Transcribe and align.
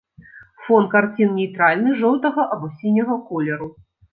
Фон 0.69 0.87
карцін 0.93 1.35
нейтральны, 1.41 1.93
жоўтага 2.01 2.49
або 2.57 2.73
сіняга 2.81 3.21
колеру. 3.29 3.73